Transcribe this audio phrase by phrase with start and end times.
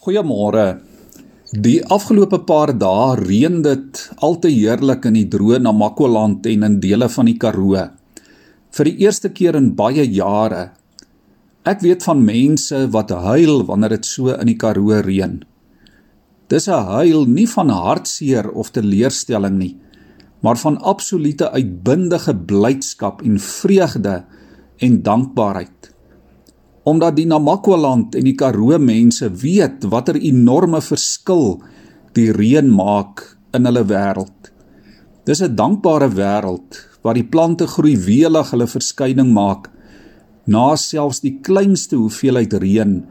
[0.00, 0.78] Goeiemôre.
[1.52, 6.78] Die afgelope paar dae reën dit al te heerlik in die droë Namakwa-land en in
[6.80, 7.82] dele van die Karoo.
[8.72, 10.62] Vir die eerste keer in baie jare.
[11.68, 15.36] Ek weet van mense wat huil wanneer dit so in die Karoo reën.
[16.48, 19.76] Dis 'n huil nie van hartseer of teleurstelling nie,
[20.40, 24.24] maar van absolute uitbundige blydskap en vreugde
[24.80, 25.89] en dankbaarheid
[26.82, 31.60] omdat die Namakwa-land en die Karoo mense weet watter enorme verskil
[32.16, 33.24] die reën maak
[33.56, 34.52] in hulle wêreld.
[35.24, 39.70] Dis 'n dankbare wêreld waar die plante groei welig hulle verskyning maak
[40.46, 43.04] na selfs die kleinste hoeveelheid reën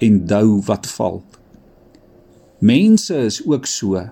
[0.00, 1.22] en dou wat val.
[2.58, 4.10] Mense is ook so.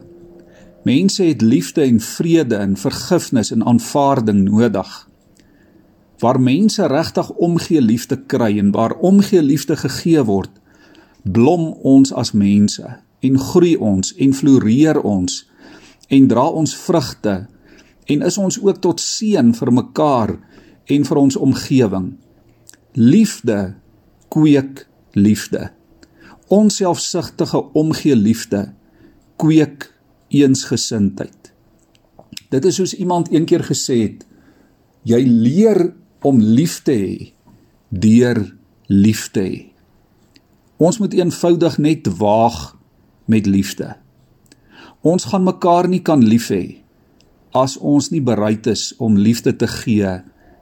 [0.85, 5.10] Mense het liefde en vrede en vergifnis en aanvaarding nodig
[6.21, 10.51] waar mense regtig omgee liefde kry en waar omgee liefde gegee word,
[11.23, 12.85] blom ons as mense
[13.21, 15.41] en groei ons en floreer ons
[16.09, 17.35] en dra ons vrugte
[18.11, 20.33] en is ons ook tot seën vir mekaar
[20.91, 22.09] en vir ons omgewing.
[22.99, 23.75] Liefde
[24.29, 25.71] kweek liefde.
[26.51, 28.73] Onselfsugtige omgee liefde
[29.39, 29.87] kweek
[30.29, 31.53] eensgesindheid.
[32.51, 34.27] Dit is soos iemand eendag gesê het,
[35.07, 35.93] jy leer
[36.23, 37.33] om lief te hê
[37.89, 38.43] deur
[38.87, 39.61] lief te hê.
[40.81, 42.61] Ons moet eenvoudig net waag
[43.31, 43.95] met liefde.
[45.01, 46.81] Ons gaan mekaar nie kan lief hê
[47.57, 50.11] as ons nie bereid is om liefde te gee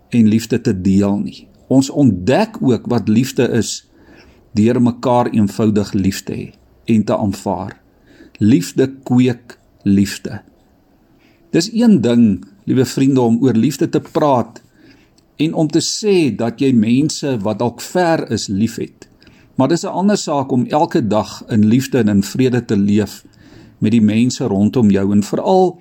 [0.08, 1.44] en liefde te deel nie.
[1.68, 3.82] Ons ontdek ook wat liefde is
[4.56, 6.46] deur mekaar eenvoudig lief te hê
[6.88, 7.76] en te aanvaar.
[8.40, 10.40] Liefde kweek liefde.
[11.52, 14.62] Dis een ding, liewe vriende, om oor liefde te praat
[15.38, 19.06] en om te sê dat jy mense wat dalk ver is liefhet.
[19.54, 23.24] Maar dis 'n ander saak om elke dag in liefde en in vrede te leef
[23.78, 25.78] met die mense rondom jou en veral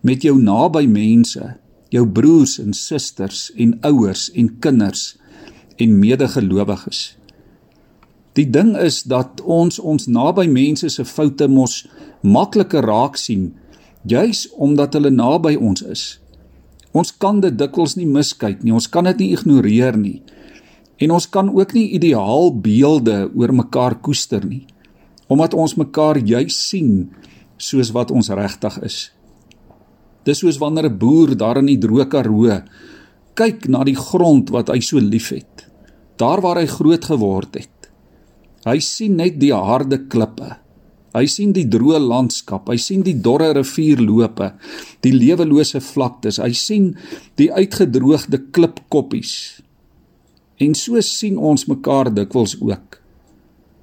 [0.00, 1.56] met jou naby mense,
[1.88, 5.16] jou broers en susters en ouers en kinders
[5.76, 7.16] en medegelowiges.
[8.32, 11.88] Die ding is dat ons ons naby mense se foute mos
[12.20, 13.54] makliker raak sien
[14.02, 16.04] juis omdat hulle naby ons is.
[16.96, 18.72] Ons kan dit dikwels nie miskyk nie.
[18.72, 20.20] Ons kan dit nie ignoreer nie.
[21.02, 24.64] En ons kan ook nie ideaal beelde oor mekaar koester nie.
[25.28, 27.10] Omdat ons mekaar juis sien
[27.60, 28.98] soos wat ons regtig is.
[30.24, 32.62] Dis soos wanneer 'n boer daar in die droë Karoo
[33.34, 35.68] kyk na die grond wat hy so liefhet.
[36.16, 37.90] Daar waar hy groot geword het.
[38.64, 40.56] Hy sien net die harde klippe
[41.16, 44.50] Hy sien die droë landskap, hy sien die dorre rivierloope,
[45.00, 46.90] die lewelose vlaktes, hy sien
[47.40, 49.32] die uitgedroogde klipkoppies.
[50.60, 53.00] En so sien ons mekaar dikwels ook.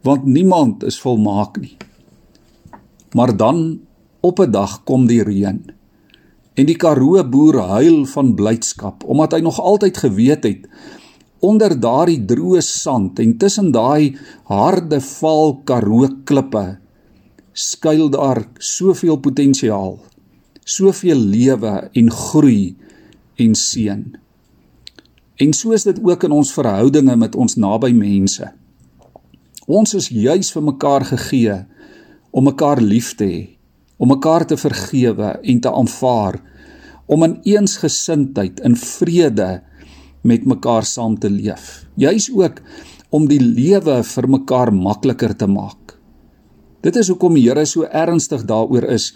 [0.05, 1.77] Want niemand is volmaak nie.
[3.17, 3.79] Maar dan
[4.21, 5.71] op 'n dag kom die reën.
[6.53, 10.67] En die Karoo boer huil van blydskap omdat hy nog altyd geweet het
[11.39, 16.82] onder daardie droë sand en tussen daai harde vaal Karoo klippe
[17.53, 19.97] skuil daar soveel potensiaal,
[20.65, 22.75] soveel lewe en groei
[23.41, 24.03] en seën.
[25.41, 28.47] En so is dit ook in ons verhoudinge met ons naby mense.
[29.67, 31.59] Ons is juis vir mekaar gegee
[32.33, 33.43] om mekaar lief te hê,
[33.97, 36.39] om mekaar te vergewe en te aanvaar,
[37.05, 39.61] om in eensgesindheid in vrede
[40.23, 41.85] met mekaar saam te leef.
[41.99, 42.61] Juis ook
[43.13, 45.97] om die lewe vir mekaar makliker te maak.
[46.83, 49.13] Dit is hoekom die Here so ernstig daaroor is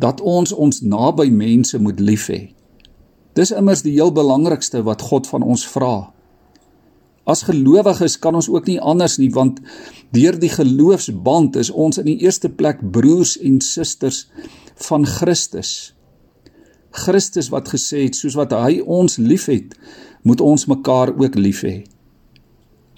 [0.00, 2.40] dat ons ons naby mense moet lief hê.
[3.36, 6.10] Dis immers die heel belangrikste wat God van ons vra.
[7.24, 9.60] As gelowiges kan ons ook nie anders nie want
[10.12, 14.26] deur die geloofsband is ons in die eerste plek broers en susters
[14.88, 15.94] van Christus.
[16.90, 19.76] Christus wat gesê het soos wat hy ons liefhet,
[20.26, 21.78] moet ons mekaar ook lief hê.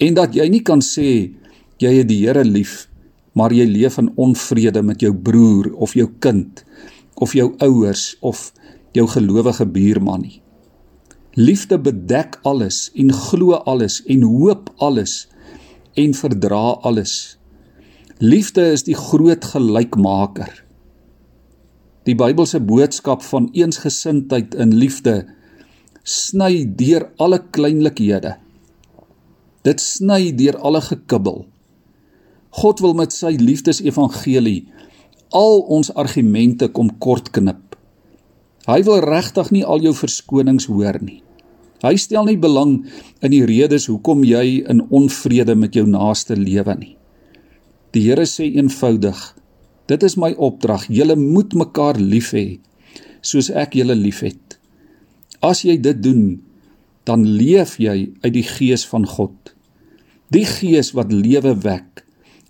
[0.03, 1.37] En dat jy nie kan sê
[1.83, 2.89] jy het die Here lief
[3.33, 6.65] maar jy leef in onvrede met jou broer of jou kind
[7.15, 8.51] of jou ouers of
[8.93, 10.39] jou gelowige buurman nie.
[11.35, 15.29] Liefde bedek alles en glo alles en hoop alles
[15.97, 17.39] en verdra alles.
[18.21, 20.53] Liefde is die groot gelykmaker.
[22.05, 25.23] Die Bybelse boodskap van eensgesindheid in liefde
[26.03, 28.35] sny deur alle kleinlikhede.
[29.63, 31.45] Dit sny deur alle gekibbel.
[32.53, 34.67] God wil met sy liefdesevangelie
[35.33, 37.77] al ons argumente kom kortknip.
[38.69, 41.23] Hy wil regtig nie al jou verskonings hoor nie.
[41.83, 42.85] Hy stel nie belang
[43.25, 46.93] in die redes hoekom jy in onvrede met jou naaste lewe nie.
[47.93, 49.19] Die Here sê eenvoudig:
[49.91, 50.87] Dit is my opdrag.
[50.89, 52.61] Julle moet mekaar lief hê
[53.23, 54.59] soos ek julle liefhet.
[55.43, 56.41] As jy dit doen,
[57.07, 59.53] dan leef jy uit die gees van God.
[60.35, 62.03] Die gees wat lewe wek,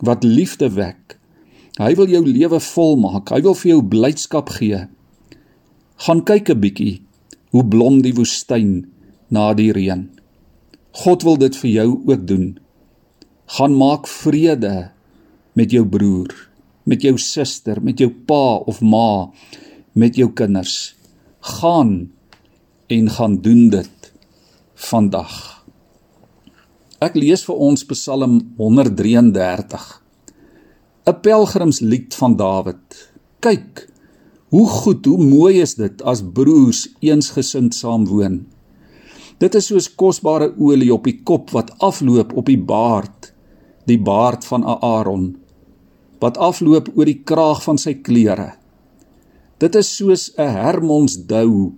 [0.03, 1.17] wat liefde wek.
[1.81, 3.31] Hy wil jou lewe volmaak.
[3.33, 4.85] Hy wil vir jou blydskap gee.
[6.07, 7.03] Gaan kyk 'n bietjie
[7.53, 8.87] hoe blom die woestyn
[9.31, 10.09] na die reën.
[10.93, 12.59] God wil dit vir jou ook doen.
[13.47, 14.91] Gaan maak vrede
[15.55, 16.33] met jou broer,
[16.85, 19.31] met jou suster, met jou pa of ma,
[19.93, 20.95] met jou kinders.
[21.41, 22.11] Gaan
[22.89, 24.13] en gaan doen dit
[24.75, 25.62] vandag.
[27.03, 29.87] Ek lees vir ons Psalm 133.
[31.11, 32.99] 'n Pelgrimslied van Dawid.
[33.43, 33.89] Kyk,
[34.55, 38.47] hoe goed, hoe mooi is dit as broers eensgesind saam woon.
[39.43, 43.33] Dit is soos kosbare olie op die kop wat afloop op die baard,
[43.91, 45.27] die baard van Aaron,
[46.23, 48.53] wat afloop oor die kraag van sy klere.
[49.59, 51.73] Dit is soos 'n Hermonsdou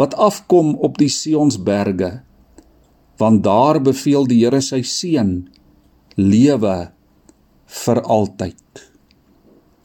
[0.00, 2.22] wat afkom op die Sionsberge
[3.22, 5.46] want daar beveel die Here sy seun
[6.18, 6.76] lewe
[7.84, 8.82] vir altyd.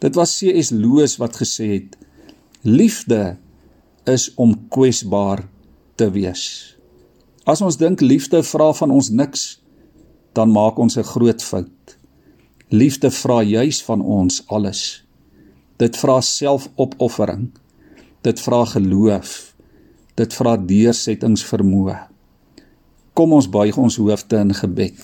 [0.01, 0.73] Dit was C.S.
[0.73, 1.93] Lewis wat gesê het:
[2.65, 3.37] Liefde
[4.07, 5.45] is om kwesbaar
[5.97, 6.43] te wees.
[7.47, 9.45] As ons dink liefde vra van ons niks,
[10.35, 11.97] dan maak ons 'n groot fout.
[12.69, 15.03] Liefde vra juis van ons alles.
[15.77, 17.51] Dit vra selfopoffering.
[18.21, 19.55] Dit vra geloof.
[20.15, 22.16] Dit vra deursettingsvermoë.
[23.17, 24.99] Kom ons buig ons hoofde in gebed.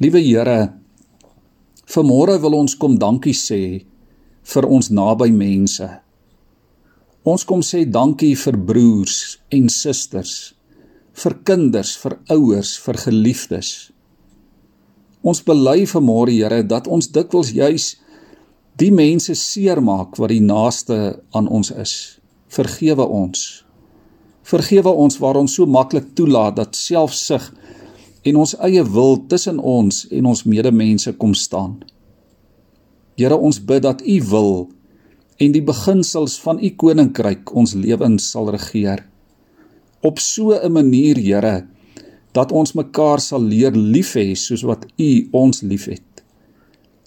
[0.00, 0.60] Liewe Here,
[1.92, 3.82] vanmôre wil ons kom dankie sê
[4.48, 5.88] vir ons naby mense.
[7.28, 9.18] Ons kom sê dankie vir broers
[9.52, 10.54] en susters,
[11.20, 13.72] vir kinders, vir ouers, vir geliefdes.
[15.20, 17.92] Ons bely vanmôre Here dat ons dikwels juis
[18.80, 21.98] die mense seermaak wat die naaste aan ons is.
[22.48, 23.67] Vergewe ons.
[24.48, 27.50] Vergewe ons waar ons so maklik toelaat dat selfsug
[28.24, 31.76] en ons eie wil tussen ons en ons medemense kom staan.
[33.18, 34.52] Here, ons bid dat U wil
[35.38, 39.04] en die beginsels van U koninkryk ons lewens sal regeer.
[40.00, 41.66] Op so 'n manier, Here,
[42.32, 46.24] dat ons mekaar sal leer lief hê soos wat U ons liefhet.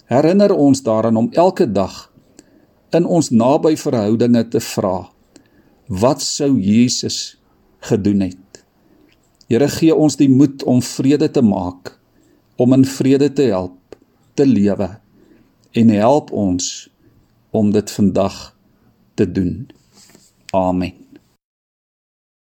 [0.06, 2.12] Herinner ons daaraan om elke dag
[2.92, 5.12] in ons naby verhoudinge te vra
[5.92, 7.36] wat sou Jesus
[7.84, 8.62] gedoen het.
[9.50, 11.98] Here gee ons die moed om vrede te maak,
[12.56, 13.76] om in vrede te help,
[14.38, 14.88] te lewe
[15.76, 16.88] en help ons
[17.52, 18.40] om dit vandag
[19.14, 19.68] te doen.
[20.56, 21.01] Amen.